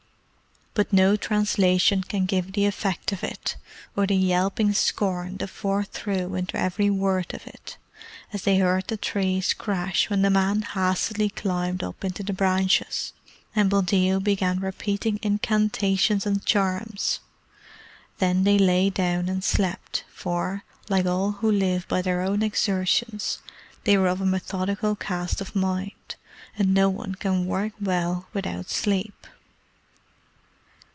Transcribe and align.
But 0.73 0.93
no 0.93 1.17
translation 1.17 2.01
can 2.01 2.25
give 2.25 2.53
the 2.53 2.65
effect 2.65 3.11
of 3.11 3.25
it, 3.25 3.57
or 3.93 4.07
the 4.07 4.15
yelping 4.15 4.71
scorn 4.71 5.35
the 5.35 5.45
Four 5.49 5.83
threw 5.83 6.33
into 6.33 6.57
every 6.57 6.89
word 6.89 7.33
of 7.33 7.45
it, 7.45 7.75
as 8.31 8.43
they 8.43 8.57
heard 8.57 8.87
the 8.87 8.95
trees 8.95 9.53
crash 9.53 10.09
when 10.09 10.21
the 10.21 10.29
men 10.29 10.61
hastily 10.61 11.27
climbed 11.29 11.83
up 11.83 12.05
into 12.05 12.23
the 12.23 12.31
branches, 12.31 13.11
and 13.53 13.69
Buldeo 13.69 14.21
began 14.21 14.61
repeating 14.61 15.19
incantations 15.21 16.25
and 16.25 16.45
charms. 16.45 17.19
Then 18.19 18.45
they 18.45 18.57
lay 18.57 18.89
down 18.89 19.27
and 19.27 19.43
slept, 19.43 20.05
for, 20.09 20.63
like 20.87 21.05
all 21.05 21.33
who 21.33 21.51
live 21.51 21.85
by 21.89 22.01
their 22.01 22.21
own 22.21 22.41
exertions, 22.41 23.39
they 23.83 23.97
were 23.97 24.07
of 24.07 24.21
a 24.21 24.25
methodical 24.25 24.95
cast 24.95 25.41
of 25.41 25.53
mind; 25.53 26.15
and 26.57 26.73
no 26.73 26.89
one 26.89 27.15
can 27.15 27.45
work 27.45 27.73
well 27.81 28.29
without 28.31 28.69
sleep. 28.69 29.13